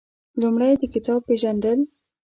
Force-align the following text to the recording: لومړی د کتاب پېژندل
لومړی 0.41 0.73
د 0.81 0.83
کتاب 0.93 1.19
پېژندل 1.27 1.79